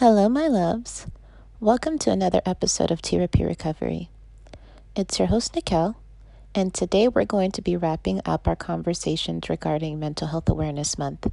[0.00, 1.06] Hello, my loves.
[1.60, 4.08] Welcome to another episode of Tearapy Recovery.
[4.96, 5.94] It's your host, Nikel,
[6.54, 11.30] and today we're going to be wrapping up our conversations regarding Mental Health Awareness Month.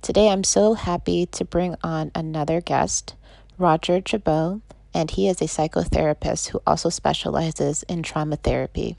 [0.00, 3.16] Today, I'm so happy to bring on another guest,
[3.58, 4.62] Roger Chabot,
[4.94, 8.96] and he is a psychotherapist who also specializes in trauma therapy.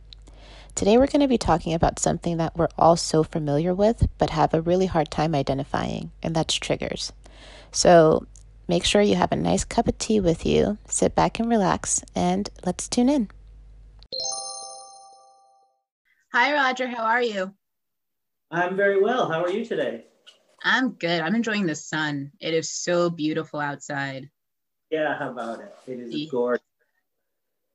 [0.76, 4.30] Today, we're going to be talking about something that we're all so familiar with, but
[4.30, 7.12] have a really hard time identifying, and that's triggers.
[7.72, 8.28] So,
[8.72, 12.06] make sure you have a nice cup of tea with you, sit back and relax,
[12.16, 13.28] and let's tune in.
[16.32, 16.88] Hi, Roger.
[16.88, 17.54] How are you?
[18.50, 19.30] I'm very well.
[19.30, 20.06] How are you today?
[20.64, 21.20] I'm good.
[21.20, 22.32] I'm enjoying the sun.
[22.40, 24.30] It is so beautiful outside.
[24.90, 25.76] Yeah, how about it?
[25.88, 26.64] It is gorgeous.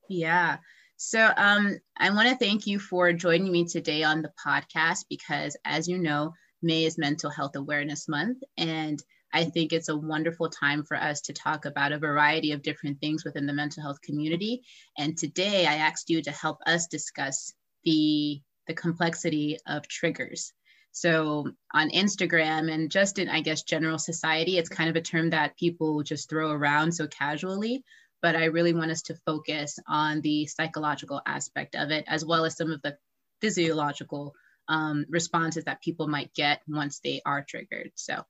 [0.09, 0.57] Yeah.
[0.97, 5.59] So um, I want to thank you for joining me today on the podcast because,
[5.67, 8.39] as you know, May is Mental Health Awareness Month.
[8.57, 8.99] And
[9.33, 13.01] I think it's a wonderful time for us to talk about a variety of different
[13.01, 14.63] things within the mental health community.
[14.97, 17.53] And today I asked you to help us discuss
[17.85, 20.53] the, the complexity of triggers.
[20.93, 25.31] So on Instagram and just in, I guess, general society, it's kind of a term
[25.31, 27.85] that people just throw around so casually
[28.23, 32.45] but I really want us to focus on the psychological aspect of it, as well
[32.45, 32.97] as some of the
[33.41, 34.35] physiological
[34.69, 37.93] um, responses that people might get once they are triggered.
[37.95, 38.25] So,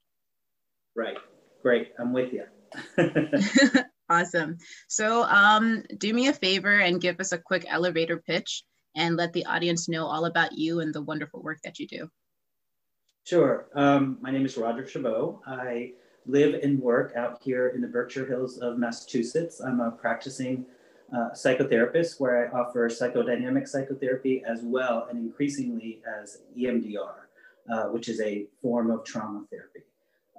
[0.97, 1.17] right,
[1.63, 2.45] great, I'm with you.
[4.09, 4.59] awesome.
[4.89, 8.65] So, um, do me a favor and give us a quick elevator pitch
[8.97, 12.11] and let the audience know all about you and the wonderful work that you do.
[13.25, 13.67] Sure.
[13.75, 15.41] Um, my name is Roger Chabot.
[15.47, 15.93] I
[16.27, 19.61] live and work out here in the Berkshire Hills of Massachusetts.
[19.61, 20.65] I'm a practicing
[21.15, 27.15] uh, psychotherapist where I offer psychodynamic psychotherapy as well and increasingly as EMDR,
[27.71, 29.81] uh, which is a form of trauma therapy.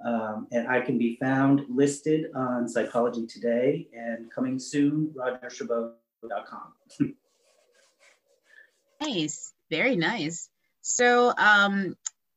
[0.04, 6.72] Um, and I can be found listed on Psychology Today and coming soon, rogerchabot.com.
[9.00, 10.48] nice, very nice.
[10.82, 11.96] So, um,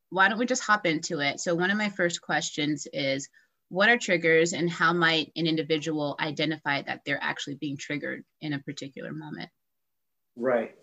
[0.10, 1.40] why don't we just hop into it?
[1.40, 3.30] So, one of my first questions is
[3.70, 8.54] what are triggers and how might an individual identify that they're actually being triggered in
[8.54, 9.50] a particular moment?
[10.36, 10.76] Right.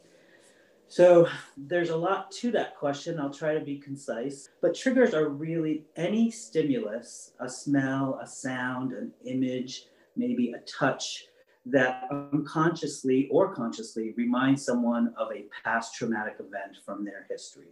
[0.88, 3.20] So there's a lot to that question.
[3.20, 4.48] I'll try to be concise.
[4.62, 9.84] But triggers are really any stimulus, a smell, a sound, an image,
[10.16, 11.26] maybe a touch
[11.66, 17.68] that unconsciously or consciously reminds someone of a past traumatic event from their history.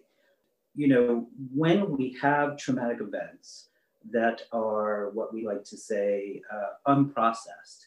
[0.75, 3.71] You know, when we have traumatic events,
[4.13, 7.87] that are what we like to say uh, unprocessed.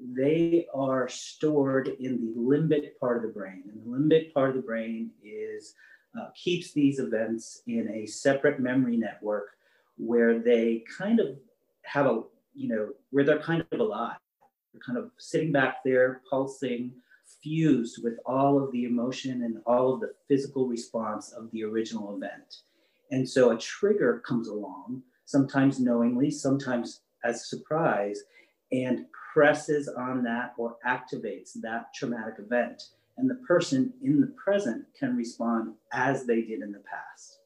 [0.00, 4.56] They are stored in the limbic part of the brain, and the limbic part of
[4.56, 5.74] the brain is
[6.18, 9.50] uh, keeps these events in a separate memory network
[9.96, 11.38] where they kind of
[11.82, 12.22] have a
[12.54, 14.18] you know where they're kind of alive,
[14.72, 16.92] they're kind of sitting back there, pulsing,
[17.42, 22.16] fused with all of the emotion and all of the physical response of the original
[22.16, 22.62] event.
[23.10, 28.20] And so a trigger comes along sometimes knowingly, sometimes as surprise,
[28.72, 32.82] and presses on that or activates that traumatic event.
[33.16, 37.38] And the person in the present can respond as they did in the past.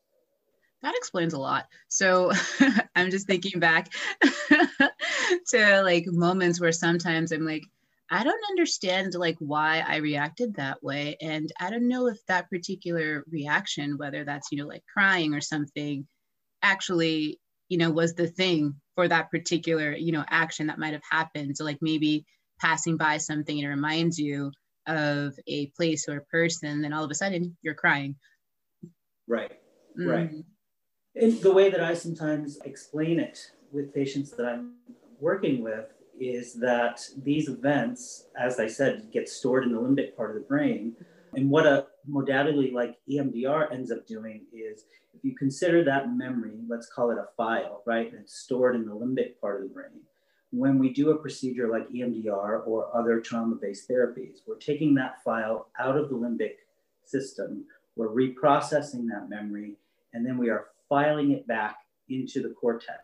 [0.82, 1.66] That explains a lot.
[1.88, 2.30] So
[2.96, 3.88] I'm just thinking back
[5.48, 7.64] to like moments where sometimes I'm like,
[8.10, 11.16] I don't understand like why I reacted that way.
[11.20, 15.40] And I don't know if that particular reaction, whether that's, you know, like crying or
[15.40, 16.06] something,
[16.62, 17.40] actually
[17.74, 21.56] you know was the thing for that particular you know action that might have happened.
[21.56, 22.24] So like maybe
[22.60, 24.52] passing by something and it reminds you
[24.86, 28.14] of a place or a person then all of a sudden you're crying.
[29.26, 29.50] Right
[29.98, 30.08] mm-hmm.
[30.08, 30.30] right.
[31.16, 34.74] And the way that i sometimes explain it with patients that i'm
[35.18, 35.86] working with
[36.20, 40.46] is that these events as i said get stored in the limbic part of the
[40.46, 40.94] brain.
[41.32, 44.84] And what a modality like emdr ends up doing is
[45.14, 48.10] if you consider that memory, let's call it a file, right?
[48.10, 50.02] And it's stored in the limbic part of the brain.
[50.50, 55.22] When we do a procedure like EMDR or other trauma based therapies, we're taking that
[55.24, 56.56] file out of the limbic
[57.04, 57.64] system,
[57.96, 59.74] we're reprocessing that memory,
[60.12, 61.76] and then we are filing it back
[62.08, 63.00] into the cortex.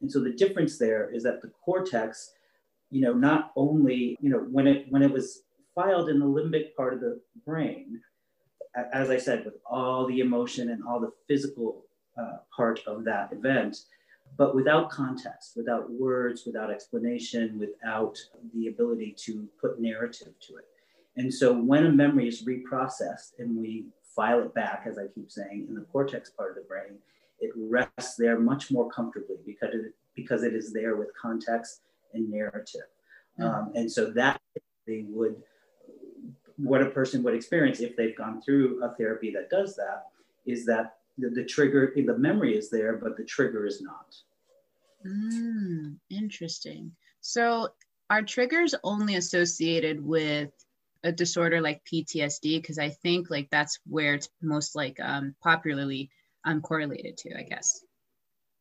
[0.00, 2.32] And so the difference there is that the cortex,
[2.90, 5.42] you know, not only, you know, when it when it was
[5.74, 8.00] filed in the limbic part of the brain,
[8.92, 11.84] as I said, with all the emotion and all the physical
[12.20, 13.76] uh, part of that event,
[14.36, 18.18] but without context, without words, without explanation, without
[18.54, 20.64] the ability to put narrative to it.
[21.16, 25.30] And so when a memory is reprocessed and we file it back, as I keep
[25.30, 26.98] saying, in the cortex part of the brain,
[27.40, 31.80] it rests there much more comfortably because it, because it is there with context
[32.12, 32.88] and narrative.
[33.40, 33.44] Mm-hmm.
[33.44, 34.40] Um, and so that
[34.86, 35.36] they would,
[36.56, 40.06] what a person would experience if they've gone through a therapy that does that
[40.46, 44.14] is that the, the trigger, the memory is there, but the trigger is not.
[45.06, 46.92] Mm, interesting.
[47.20, 47.70] So
[48.10, 50.50] are triggers only associated with
[51.04, 52.60] a disorder like PTSD?
[52.60, 56.10] Because I think like that's where it's most like um, popularly
[56.44, 57.84] um, correlated to, I guess.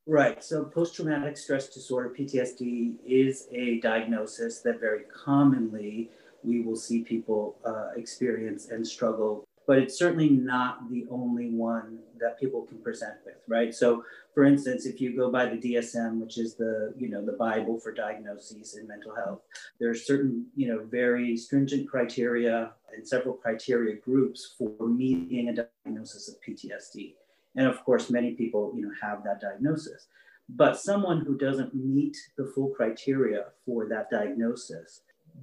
[0.07, 0.43] Right.
[0.43, 6.11] So post traumatic stress disorder, PTSD, is a diagnosis that very commonly
[6.45, 11.99] we will see people uh, experience and struggle but it's certainly not the only one
[12.19, 13.73] that people can present with, right?
[13.73, 14.03] So,
[14.33, 17.79] for instance, if you go by the DSM, which is the you know the Bible
[17.79, 19.41] for diagnoses in mental health,
[19.79, 25.67] there are certain you know very stringent criteria and several criteria groups for meeting a
[25.85, 27.13] diagnosis of PTSD,
[27.55, 30.07] and of course, many people you know have that diagnosis.
[30.47, 35.01] But someone who doesn't meet the full criteria for that diagnosis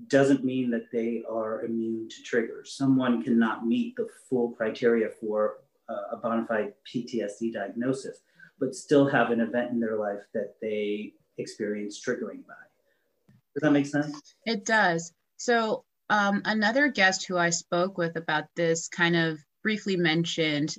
[0.08, 2.74] doesn't mean that they are immune to triggers.
[2.76, 5.58] Someone cannot meet the full criteria for
[6.12, 8.20] a bona fide PTSD diagnosis,
[8.58, 12.54] but still have an event in their life that they experience triggering by.
[13.54, 14.34] Does that make sense?
[14.46, 15.12] It does.
[15.36, 20.74] So, um, another guest who I spoke with about this kind of briefly mentioned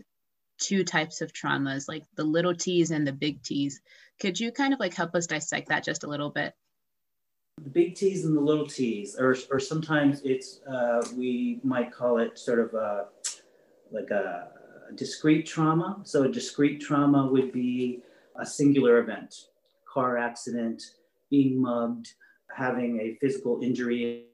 [0.60, 3.81] two types of traumas, like the little T's and the big T's.
[4.19, 6.54] Could you kind of like help us dissect that just a little bit?
[7.61, 12.17] The big T's and the little T's, or, or sometimes it's, uh, we might call
[12.17, 13.05] it sort of a,
[13.91, 14.50] like a,
[14.95, 16.00] discrete trauma.
[16.03, 18.03] So a discrete trauma would be
[18.39, 19.47] a singular event,
[19.91, 20.83] car accident,
[21.31, 22.13] being mugged,
[22.55, 24.25] having a physical injury,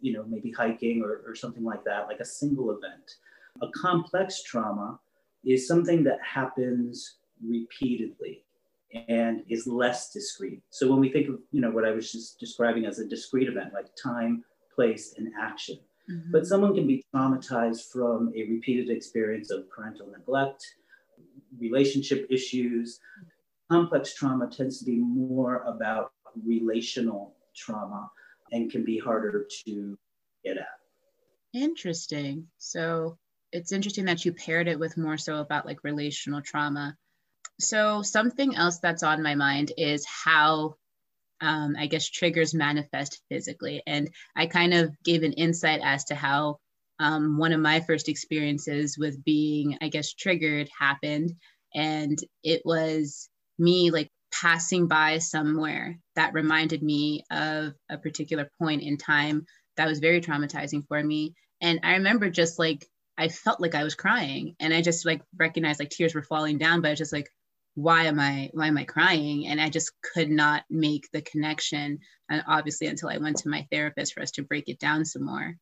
[0.00, 3.16] you know, maybe hiking or, or something like that, like a single event.
[3.62, 4.98] A complex trauma
[5.44, 8.44] is something that happens repeatedly
[9.08, 10.62] and is less discrete.
[10.70, 13.48] So when we think of, you know, what I was just describing as a discrete
[13.48, 14.44] event, like time,
[14.74, 15.78] place, and action.
[16.10, 16.32] Mm-hmm.
[16.32, 20.64] But someone can be traumatized from a repeated experience of parental neglect,
[21.58, 22.98] relationship issues.
[23.70, 26.12] Complex trauma tends to be more about
[26.44, 28.10] relational trauma
[28.52, 29.96] and can be harder to
[30.44, 30.66] get at.
[31.52, 32.46] Interesting.
[32.58, 33.18] So
[33.52, 36.96] it's interesting that you paired it with more so about like relational trauma
[37.62, 40.76] so something else that's on my mind is how
[41.40, 43.82] um, I guess triggers manifest physically.
[43.86, 46.58] And I kind of gave an insight as to how
[46.98, 51.32] um, one of my first experiences with being, I guess, triggered happened.
[51.74, 53.28] And it was
[53.58, 59.46] me like passing by somewhere that reminded me of a particular point in time
[59.76, 61.34] that was very traumatizing for me.
[61.62, 62.86] And I remember just like,
[63.16, 66.58] I felt like I was crying and I just like recognized like tears were falling
[66.58, 67.30] down, but I was just like,
[67.74, 69.46] why am i why am i crying?
[69.46, 73.66] And i just could not make the connection and obviously until i went to my
[73.70, 75.56] therapist for us to break it down some more.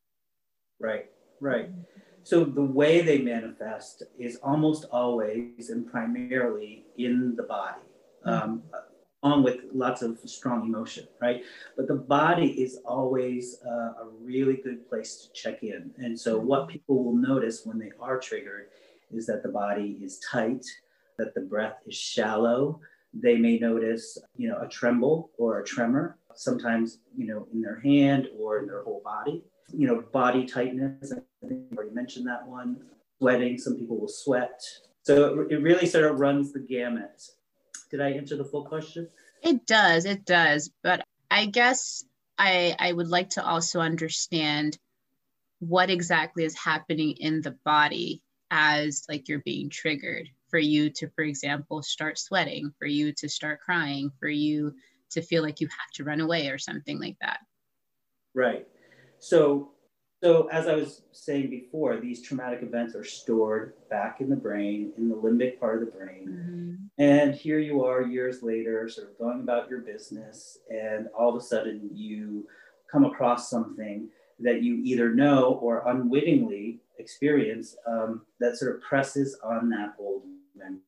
[0.79, 1.05] Right
[1.39, 1.69] right.
[2.23, 7.79] So the way they manifest is almost always and primarily in the body
[8.25, 8.29] mm-hmm.
[8.29, 8.63] um,
[9.23, 11.43] along with lots of strong emotion right?
[11.77, 15.91] But the body is always uh, a really good place to check in.
[15.97, 18.67] And so what people will notice when they are triggered
[19.11, 20.65] is that the body is tight
[21.19, 22.79] that the breath is shallow.
[23.13, 27.79] They may notice, you know, a tremble or a tremor, sometimes, you know, in their
[27.79, 29.43] hand or in their whole body.
[29.71, 32.77] You know, body tightness, I think I already mentioned that one.
[33.19, 34.61] Sweating, some people will sweat.
[35.03, 37.21] So it really sort of runs the gamut.
[37.91, 39.09] Did I answer the full question?
[39.43, 40.71] It does, it does.
[40.83, 42.03] But I guess
[42.37, 44.77] I, I would like to also understand
[45.59, 51.09] what exactly is happening in the body as like you're being triggered for you to,
[51.09, 54.73] for example, start sweating, for you to start crying, for you
[55.11, 57.39] to feel like you have to run away or something like that.
[58.35, 58.67] Right.
[59.19, 59.71] So,
[60.23, 64.91] so as I was saying before, these traumatic events are stored back in the brain,
[64.97, 66.27] in the limbic part of the brain.
[66.29, 67.03] Mm-hmm.
[67.03, 71.41] And here you are years later, sort of going about your business, and all of
[71.41, 72.47] a sudden you
[72.91, 79.39] come across something that you either know or unwittingly experience um, that sort of presses
[79.43, 80.23] on that old
[80.55, 80.79] memory.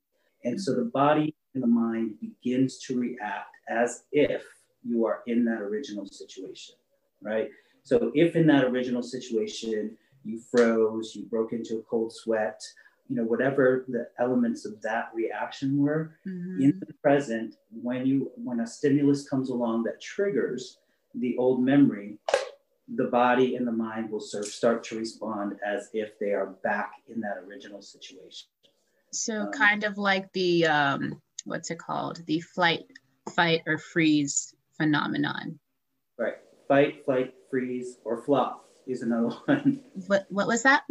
[0.44, 4.44] and so the body and the mind begins to react as if
[4.84, 6.76] you are in that original situation,
[7.22, 7.50] right?
[7.84, 12.62] So if in that original situation you froze, you broke into a cold sweat,
[13.08, 16.62] you know, whatever the elements of that reaction were, mm-hmm.
[16.62, 20.78] in the present, when you when a stimulus comes along that triggers
[21.16, 22.18] the old memory,
[22.96, 26.56] the body and the mind will sort of start to respond as if they are
[26.64, 28.48] back in that original situation.
[29.12, 32.22] So kind of like the um, what's it called?
[32.26, 32.86] The flight,
[33.36, 35.60] fight, or freeze phenomenon.
[36.18, 36.36] Right.
[36.68, 39.82] Fight, flight, freeze, or flop is another one.
[40.08, 40.84] What what was that?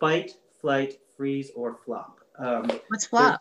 [0.00, 2.20] Fight, flight, freeze, or flop.
[2.38, 3.40] Um, What's flop?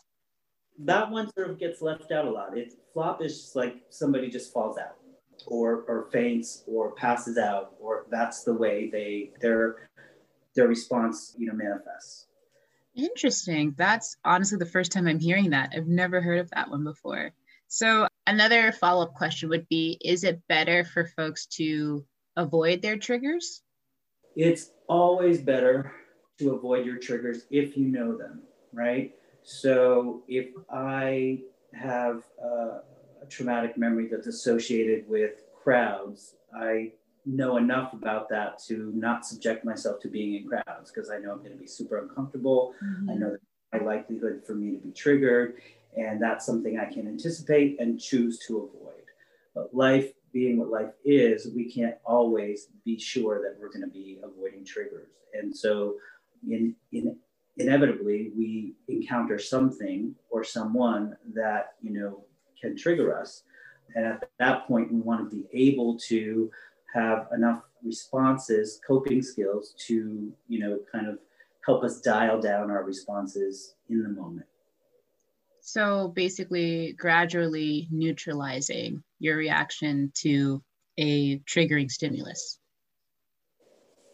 [0.79, 2.57] That one sort of gets left out a lot.
[2.57, 4.97] It flop is just like somebody just falls out,
[5.47, 9.89] or or faints, or passes out, or that's the way they their
[10.55, 12.27] their response you know manifests.
[12.95, 13.75] Interesting.
[13.77, 15.73] That's honestly the first time I'm hearing that.
[15.75, 17.31] I've never heard of that one before.
[17.67, 22.05] So another follow up question would be: Is it better for folks to
[22.37, 23.61] avoid their triggers?
[24.35, 25.91] It's always better
[26.39, 29.13] to avoid your triggers if you know them, right?
[29.43, 31.39] So if I
[31.73, 32.79] have a
[33.29, 36.93] traumatic memory that's associated with crowds, I
[37.25, 41.31] know enough about that to not subject myself to being in crowds because I know
[41.31, 42.73] I'm going to be super uncomfortable.
[42.83, 43.09] Mm-hmm.
[43.09, 43.39] I know that
[43.73, 45.55] my likelihood for me to be triggered,
[45.97, 49.03] and that's something I can anticipate and choose to avoid.
[49.53, 53.87] But life being what life is, we can't always be sure that we're going to
[53.87, 55.07] be avoiding triggers.
[55.33, 55.95] And so,
[56.47, 57.17] in, in
[57.57, 62.24] inevitably, we encounter something or someone that you know
[62.59, 63.43] can trigger us.
[63.95, 66.51] And at that point, we want to be able to
[66.93, 71.19] have enough responses, coping skills to, you know, kind of
[71.65, 74.45] help us dial down our responses in the moment.
[75.61, 80.63] So basically, gradually neutralizing your reaction to
[80.97, 82.59] a triggering stimulus.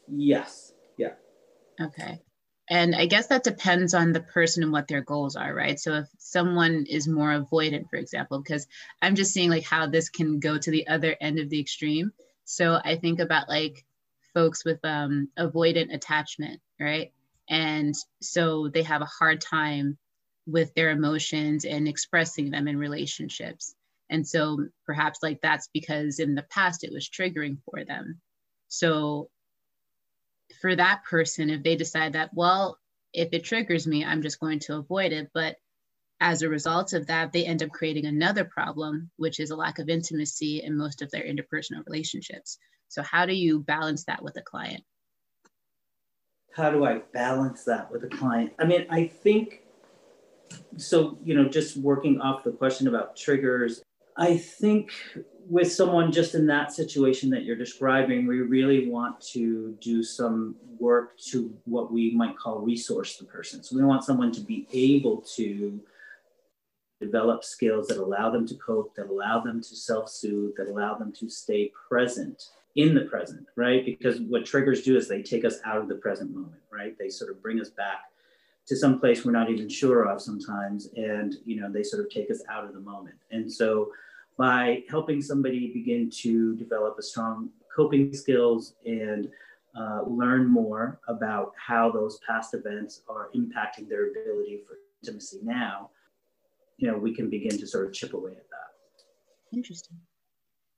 [0.07, 0.73] Yes.
[0.97, 1.13] Yeah.
[1.79, 2.21] Okay.
[2.71, 5.77] And I guess that depends on the person and what their goals are, right?
[5.77, 8.65] So if someone is more avoidant, for example, because
[9.01, 12.13] I'm just seeing like how this can go to the other end of the extreme.
[12.45, 13.83] So I think about like
[14.33, 17.11] folks with um, avoidant attachment, right?
[17.49, 19.97] And so they have a hard time
[20.47, 23.75] with their emotions and expressing them in relationships.
[24.09, 28.21] And so perhaps like that's because in the past it was triggering for them.
[28.69, 29.29] So
[30.61, 32.77] for that person, if they decide that, well,
[33.13, 35.29] if it triggers me, I'm just going to avoid it.
[35.33, 35.57] But
[36.21, 39.79] as a result of that, they end up creating another problem, which is a lack
[39.79, 42.59] of intimacy in most of their interpersonal relationships.
[42.87, 44.83] So, how do you balance that with a client?
[46.53, 48.53] How do I balance that with a client?
[48.59, 49.63] I mean, I think
[50.77, 53.81] so, you know, just working off the question about triggers,
[54.17, 54.91] I think
[55.51, 60.55] with someone just in that situation that you're describing, we really want to do some
[60.79, 63.61] work to what we might call resource the person.
[63.61, 65.77] So we want someone to be able to
[67.01, 70.97] develop skills that allow them to cope, that allow them to self soothe, that allow
[70.97, 72.41] them to stay present
[72.77, 73.85] in the present, right?
[73.85, 76.97] Because what triggers do is they take us out of the present moment, right?
[76.97, 78.05] They sort of bring us back
[78.67, 80.87] to some place we're not even sure of sometimes.
[80.95, 83.17] And, you know, they sort of take us out of the moment.
[83.31, 83.91] And so
[84.41, 89.29] by helping somebody begin to develop a strong coping skills and
[89.79, 95.91] uh, learn more about how those past events are impacting their ability for intimacy now,
[96.77, 99.55] you know, we can begin to sort of chip away at that.
[99.55, 99.97] Interesting.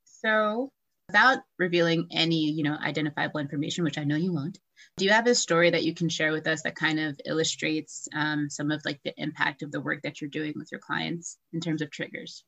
[0.04, 0.70] So,
[1.08, 4.60] without revealing any, you know, identifiable information, which I know you won't,
[4.98, 8.10] do you have a story that you can share with us that kind of illustrates
[8.14, 11.38] um, some of like the impact of the work that you're doing with your clients
[11.54, 12.44] in terms of triggers?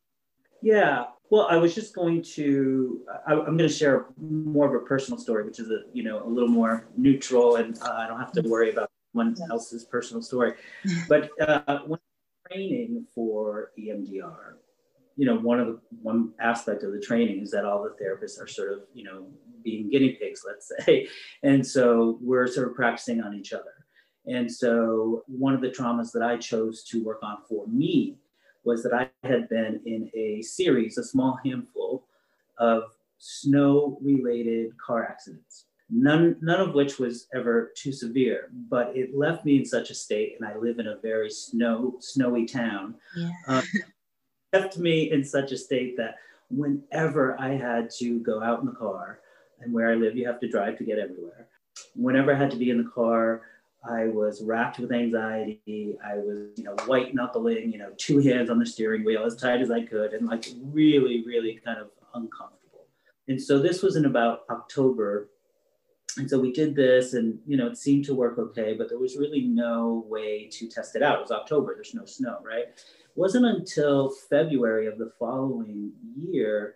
[0.65, 1.03] Yeah.
[1.29, 3.01] Well, I was just going to.
[3.27, 6.25] I, am going to share more of a personal story, which is a you know
[6.25, 10.24] a little more neutral, and uh, I don't have to worry about someone else's personal
[10.24, 10.53] story.
[11.07, 12.00] But uh, when
[12.48, 14.55] training for EMDR,
[15.15, 18.41] you know, one of the one aspect of the training is that all the therapists
[18.41, 19.27] are sort of, you know,
[19.63, 21.07] being guinea pigs, let's say.
[21.43, 23.86] And so we're sort of practicing on each other.
[24.25, 28.17] And so one of the traumas that I chose to work on for me
[28.65, 32.07] was that I had been in a series, a small handful
[32.57, 32.84] of
[33.17, 39.45] snow related car accidents none none of which was ever too severe but it left
[39.45, 43.29] me in such a state and i live in a very snow snowy town yeah.
[43.48, 43.63] um,
[44.53, 46.15] left me in such a state that
[46.50, 49.19] whenever i had to go out in the car
[49.62, 51.48] and where i live you have to drive to get everywhere
[51.95, 53.43] whenever i had to be in the car
[53.89, 55.98] i was racked with anxiety.
[56.04, 59.36] I was you know white knuckling you know two hands on the steering wheel as
[59.36, 62.88] tight as i could and like really really kind of uncomfortable.
[63.27, 65.30] And so this was in about october.
[66.18, 69.00] And so we did this and you know it seemed to work okay but there
[69.00, 71.20] was really no way to test it out.
[71.20, 71.75] It was october.
[71.75, 72.68] There's no snow right?
[72.68, 76.75] It wasn't until february of the following year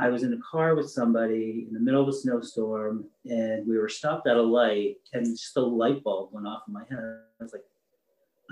[0.00, 3.78] i was in a car with somebody in the middle of a snowstorm and we
[3.78, 7.20] were stopped at a light and just a light bulb went off in my head
[7.40, 7.64] i was like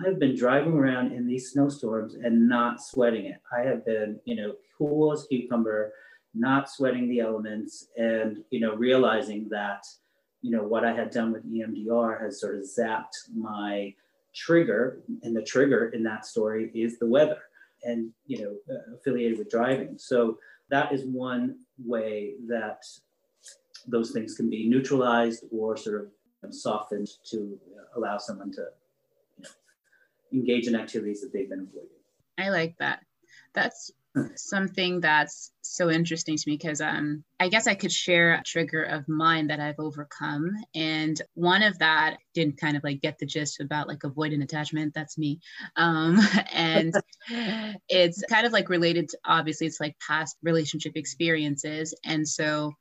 [0.05, 4.19] i have been driving around in these snowstorms and not sweating it i have been
[4.25, 5.93] you know cool as cucumber
[6.37, 9.85] not sweating the elements, and you know, realizing that
[10.43, 13.95] you know what I had done with EMDR has sort of zapped my
[14.35, 17.39] trigger, and the trigger in that story is the weather,
[17.83, 19.97] and you know, uh, affiliated with driving.
[19.99, 20.39] So
[20.71, 22.85] that is one way that
[23.87, 27.59] those things can be neutralized or sort of softened to
[27.97, 28.67] allow someone to
[29.37, 29.49] you know,
[30.33, 31.91] engage in activities that they've been avoiding.
[32.39, 33.05] I like that.
[33.53, 33.91] That's
[34.37, 38.83] something that's so interesting to me because um, I guess I could share a trigger
[38.83, 40.51] of mine that I've overcome.
[40.75, 44.95] And one of that didn't kind of like get the gist about like avoidant attachment.
[44.95, 45.41] That's me.
[45.77, 46.19] Um,
[46.53, 46.95] and
[47.89, 51.95] it's kind of like related to obviously it's like past relationship experiences.
[52.05, 52.73] And so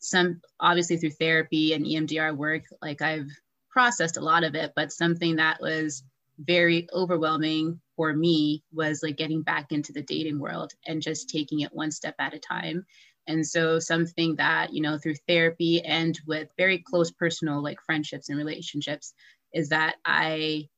[0.00, 3.28] some obviously through therapy and EMDR work, like I've
[3.70, 6.02] processed a lot of it, but something that was
[6.46, 11.60] very overwhelming for me was like getting back into the dating world and just taking
[11.60, 12.84] it one step at a time.
[13.26, 18.28] And so something that, you know, through therapy and with very close personal like friendships
[18.28, 19.14] and relationships
[19.52, 20.68] is that I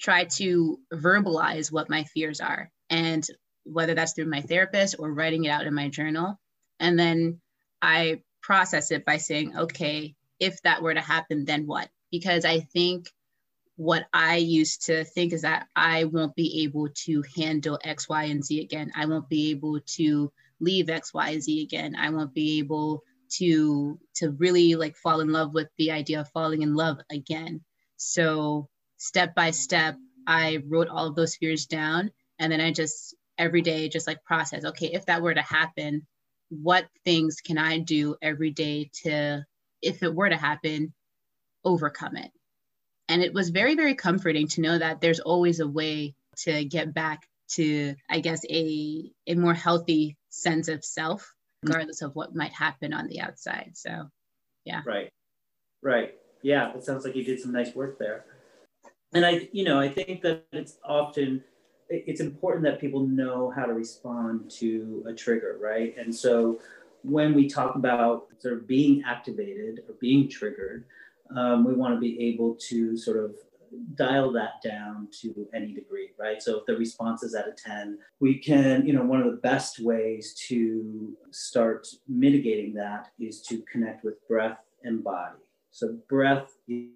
[0.00, 2.70] try to verbalize what my fears are.
[2.88, 3.26] And
[3.64, 6.40] whether that's through my therapist or writing it out in my journal.
[6.80, 7.40] And then
[7.80, 11.88] I process it by saying, okay, if that were to happen, then what?
[12.10, 13.08] Because I think
[13.76, 18.24] what I used to think is that I won't be able to handle X, Y,
[18.24, 18.92] and Z again.
[18.94, 21.96] I won't be able to leave X, Y, and Z again.
[21.96, 23.02] I won't be able
[23.38, 27.62] to to really like fall in love with the idea of falling in love again.
[27.96, 33.16] So step by step, I wrote all of those fears down, and then I just
[33.38, 34.64] every day just like process.
[34.64, 36.06] Okay, if that were to happen,
[36.50, 39.44] what things can I do every day to,
[39.80, 40.92] if it were to happen,
[41.64, 42.30] overcome it?
[43.12, 46.94] And it was very, very comforting to know that there's always a way to get
[46.94, 52.52] back to, I guess, a, a more healthy sense of self, regardless of what might
[52.52, 53.72] happen on the outside.
[53.74, 54.08] So,
[54.64, 54.80] yeah.
[54.86, 55.10] Right.
[55.82, 56.14] Right.
[56.40, 56.72] Yeah.
[56.74, 58.24] It sounds like you did some nice work there.
[59.12, 61.44] And I, you know, I think that it's often,
[61.90, 65.94] it's important that people know how to respond to a trigger, right?
[65.98, 66.60] And so
[67.02, 70.86] when we talk about sort of being activated or being triggered,
[71.36, 73.34] um, we want to be able to sort of
[73.94, 76.42] dial that down to any degree, right?
[76.42, 79.38] So if the response is at a 10, we can, you know, one of the
[79.38, 85.38] best ways to start mitigating that is to connect with breath and body.
[85.70, 86.88] So breath is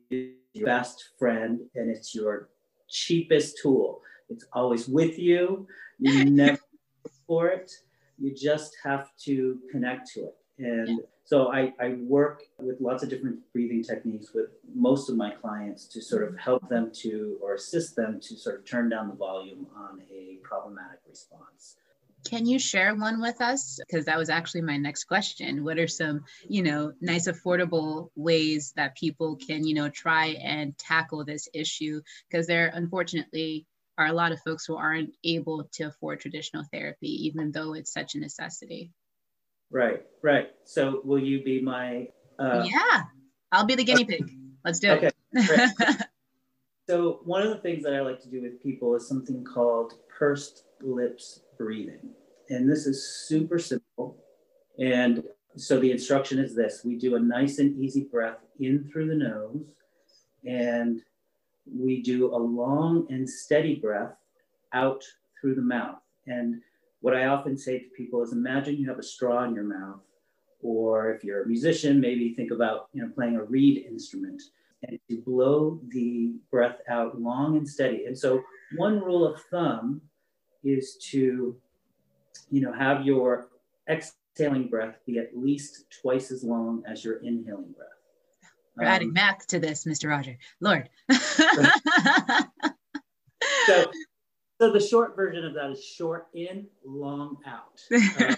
[0.53, 2.51] your best friend and it's your
[2.89, 4.03] cheapest tool.
[4.29, 5.67] It's always with you.
[5.99, 6.59] You never
[7.27, 7.73] for it.
[8.19, 10.37] You just have to connect to it.
[10.59, 11.05] And yeah.
[11.25, 15.87] so I, I work with lots of different breathing techniques with most of my clients
[15.89, 19.15] to sort of help them to or assist them to sort of turn down the
[19.15, 21.77] volume on a problematic response.
[22.25, 23.79] Can you share one with us?
[23.87, 25.63] Because that was actually my next question.
[25.63, 30.77] What are some, you know, nice affordable ways that people can, you know, try and
[30.77, 32.01] tackle this issue?
[32.29, 33.67] Because there unfortunately
[33.97, 37.93] are a lot of folks who aren't able to afford traditional therapy, even though it's
[37.93, 38.91] such a necessity.
[39.71, 40.49] Right, right.
[40.65, 42.09] So will you be my?
[42.39, 43.05] Uh, yeah,
[43.53, 44.31] I'll be the guinea pig.
[44.65, 46.07] Let's do okay, it.
[46.89, 49.95] so one of the things that I like to do with people is something called
[50.19, 52.11] pursed lips breathing,
[52.49, 54.17] and this is super simple.
[54.79, 55.25] And
[55.57, 59.15] so the instruction is this: we do a nice and easy breath in through the
[59.15, 59.65] nose,
[60.45, 61.01] and
[61.67, 64.15] we do a long and steady breath
[64.73, 65.03] out
[65.41, 65.99] through the mouth.
[66.27, 66.61] And
[67.07, 70.01] what I often say to people is imagine you have a straw in your mouth,
[70.61, 74.43] or if you're a musician, maybe think about you know playing a reed instrument
[74.83, 78.07] and you blow the breath out long and steady.
[78.07, 78.43] And so
[78.77, 80.01] one rule of thumb
[80.65, 81.57] is to
[82.51, 83.51] you know have your
[83.89, 88.01] exhaling breath be at least twice as long as your inhaling breath.
[88.77, 90.09] We're um, adding math to this, Mr.
[90.11, 90.37] Roger.
[90.59, 90.91] Lord.
[93.69, 93.85] so,
[94.61, 97.81] so the short version of that is short in, long out.
[97.93, 98.35] Uh,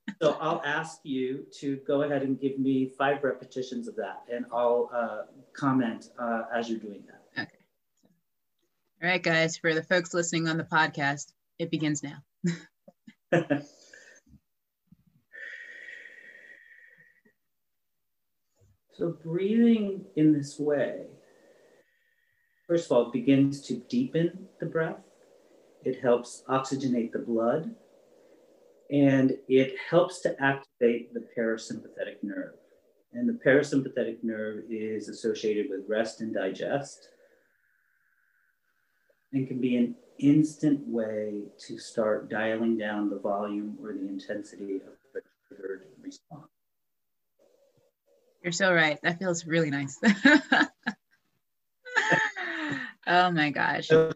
[0.22, 4.46] so I'll ask you to go ahead and give me five repetitions of that, and
[4.52, 7.42] I'll uh, comment uh, as you're doing that.
[7.42, 7.58] Okay.
[9.02, 9.56] All right, guys.
[9.56, 12.22] For the folks listening on the podcast, it begins now.
[19.00, 21.06] So breathing in this way,
[22.68, 25.00] first of all, it begins to deepen the breath.
[25.84, 27.74] It helps oxygenate the blood
[28.90, 32.54] and it helps to activate the parasympathetic nerve.
[33.12, 37.08] And the parasympathetic nerve is associated with rest and digest
[39.32, 44.76] and can be an instant way to start dialing down the volume or the intensity
[44.76, 46.46] of the triggered response.
[48.42, 48.98] You're so right.
[49.02, 49.98] That feels really nice.
[53.06, 53.88] oh my gosh.
[53.88, 54.12] So,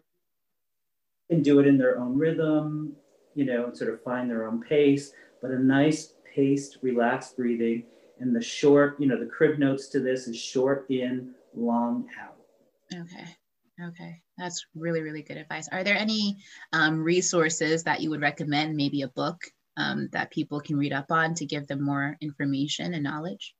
[1.29, 2.93] and do it in their own rhythm,
[3.33, 5.11] you know, sort of find their own pace,
[5.41, 7.83] but a nice paced, relaxed breathing.
[8.19, 12.37] And the short, you know, the crib notes to this is short in, long out.
[12.93, 13.27] Okay.
[13.83, 14.21] Okay.
[14.37, 15.67] That's really, really good advice.
[15.69, 16.37] Are there any
[16.71, 19.41] um, resources that you would recommend, maybe a book
[19.75, 23.53] um, that people can read up on to give them more information and knowledge?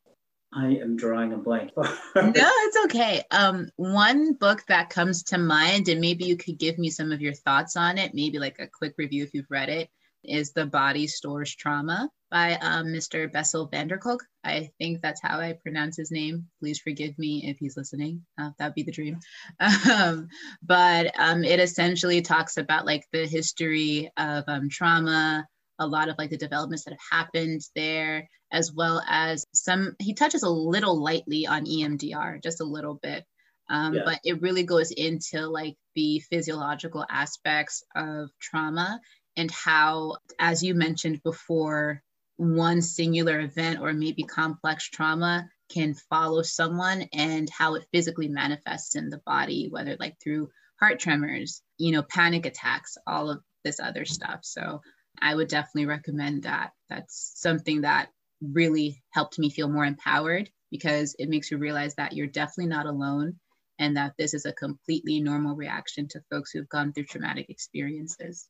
[0.55, 1.71] I am drawing a blank.
[1.77, 3.23] no, it's okay.
[3.29, 7.21] Um, one book that comes to mind, and maybe you could give me some of
[7.21, 9.89] your thoughts on it, maybe like a quick review if you've read it,
[10.23, 13.31] is The Body Stores Trauma by um, Mr.
[13.31, 14.23] Bessel van der Kolk.
[14.45, 16.47] I think that's how I pronounce his name.
[16.61, 18.25] Please forgive me if he's listening.
[18.39, 19.19] Uh, that'd be the dream.
[19.91, 20.27] Um,
[20.61, 25.47] but um, it essentially talks about like the history of um, trauma,
[25.79, 30.13] a lot of like the developments that have happened there, as well as some, he
[30.13, 33.25] touches a little lightly on EMDR, just a little bit.
[33.69, 34.01] Um, yeah.
[34.05, 38.99] But it really goes into like the physiological aspects of trauma
[39.35, 42.01] and how, as you mentioned before,
[42.38, 48.95] one singular event or maybe complex trauma can follow someone and how it physically manifests
[48.95, 53.79] in the body, whether like through heart tremors, you know, panic attacks, all of this
[53.79, 54.39] other stuff.
[54.43, 54.81] So
[55.21, 56.71] I would definitely recommend that.
[56.89, 58.10] That's something that
[58.41, 62.86] really helped me feel more empowered because it makes you realize that you're definitely not
[62.86, 63.39] alone
[63.80, 68.47] and that this is a completely normal reaction to folks who've gone through traumatic experiences.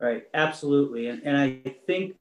[0.00, 1.08] Right, absolutely.
[1.08, 2.16] And, and I think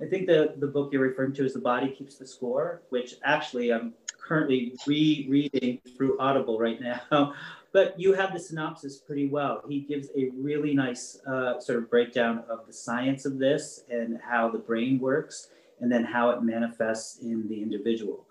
[0.00, 3.14] I think the, the book you're referring to is The Body Keeps the Score, which
[3.24, 3.94] actually I'm
[4.26, 7.34] currently rereading through Audible right now.
[7.72, 9.60] But you have the synopsis pretty well.
[9.68, 14.18] He gives a really nice uh, sort of breakdown of the science of this and
[14.26, 18.24] how the brain works, and then how it manifests in the individual.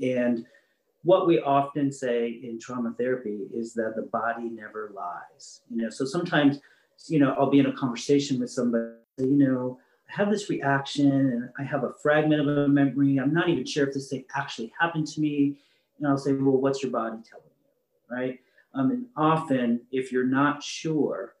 [0.00, 0.46] And
[1.02, 5.60] what we often say in trauma therapy is that the body never lies.
[5.68, 6.60] You know, so sometimes,
[7.06, 9.78] you know, I'll be in a conversation with somebody, you know,
[10.08, 13.18] have this reaction and I have a fragment of a memory.
[13.18, 15.56] I'm not even sure if this thing actually happened to me.
[15.98, 18.16] And I'll say, well, what's your body telling you?
[18.16, 18.40] Right.
[18.74, 21.34] Um, and often, if you're not sure,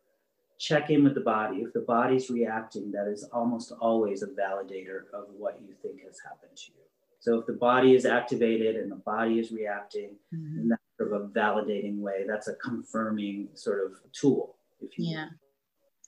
[0.58, 1.58] check in with the body.
[1.58, 6.18] If the body's reacting, that is almost always a validator of what you think has
[6.20, 6.82] happened to you.
[7.20, 10.60] So if the body is activated and the body is reacting mm-hmm.
[10.60, 15.06] in that sort of a validating way, that's a confirming sort of tool, if you
[15.06, 15.24] yeah.
[15.24, 15.30] Will.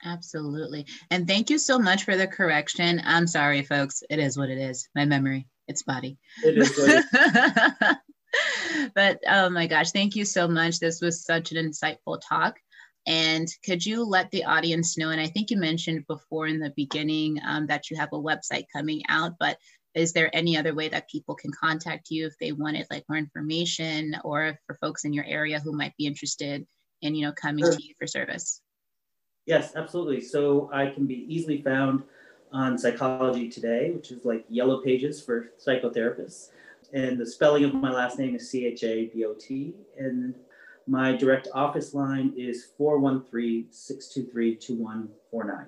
[0.04, 0.87] Absolutely.
[1.11, 3.02] And thank you so much for the correction.
[3.04, 4.02] I'm sorry, folks.
[4.08, 4.88] It is what it is.
[4.94, 6.18] My memory, it's body.
[6.44, 7.94] It is
[8.94, 10.78] but oh my gosh, thank you so much.
[10.78, 12.56] This was such an insightful talk.
[13.06, 15.11] And could you let the audience know?
[15.11, 18.64] And I think you mentioned before in the beginning um, that you have a website
[18.72, 19.56] coming out, but
[19.94, 23.18] is there any other way that people can contact you if they wanted like more
[23.18, 26.66] information or for folks in your area who might be interested
[27.00, 27.74] in, you know, coming sure.
[27.74, 28.61] to you for service?
[29.48, 30.20] Yes, absolutely.
[30.20, 32.02] So I can be easily found
[32.52, 36.50] on Psychology Today, which is like yellow pages for psychotherapists.
[36.92, 39.72] And the spelling of my last name is C H A B O T.
[39.98, 40.34] And
[40.87, 45.66] my direct office line is 413 623 2149.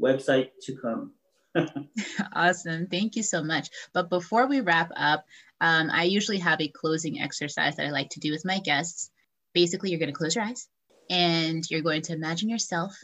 [0.00, 1.12] Website to come.
[2.34, 2.86] awesome.
[2.86, 3.68] Thank you so much.
[3.92, 5.26] But before we wrap up,
[5.60, 9.10] um, I usually have a closing exercise that I like to do with my guests.
[9.52, 10.66] Basically, you're going to close your eyes
[11.10, 12.96] and you're going to imagine yourself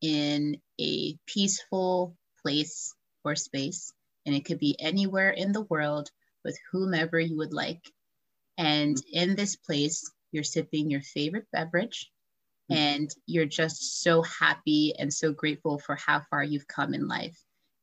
[0.00, 3.92] in a peaceful place or space.
[4.26, 6.10] And it could be anywhere in the world
[6.44, 7.82] with whomever you would like.
[8.56, 12.10] And in this place, you're sipping your favorite beverage
[12.70, 12.80] mm-hmm.
[12.80, 17.38] and you're just so happy and so grateful for how far you've come in life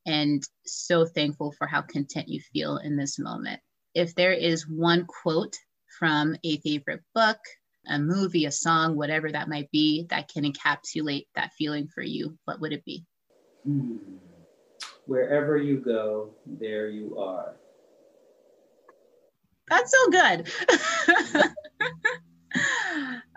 [0.06, 3.60] and so thankful for how content you feel in this moment.
[3.94, 5.56] If there is one quote
[5.98, 7.38] from a favorite book,
[7.88, 12.38] a movie, a song, whatever that might be, that can encapsulate that feeling for you,
[12.44, 13.04] what would it be?
[13.64, 13.96] Hmm.
[15.06, 17.56] Wherever you go, there you are.
[19.68, 20.48] That's so good.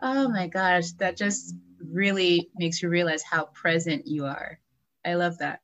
[0.01, 4.59] oh my gosh, that just really makes you realize how present you are.
[5.05, 5.61] I love that.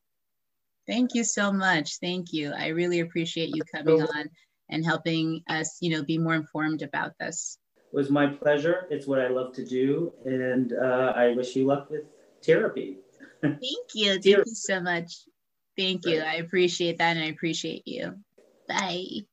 [0.88, 1.98] Thank you so much.
[2.00, 2.52] Thank you.
[2.56, 4.30] I really appreciate you coming on
[4.70, 7.58] and helping us, you know, be more informed about this
[7.92, 8.88] was my pleasure.
[8.90, 10.14] It's what I love to do.
[10.26, 12.04] And uh, I wish you luck with
[12.44, 12.98] therapy.
[13.42, 14.14] Thank you.
[14.14, 15.14] Thank you so much.
[15.78, 16.22] Thank you.
[16.22, 18.16] I appreciate that and I appreciate you.
[18.68, 19.26] Bye.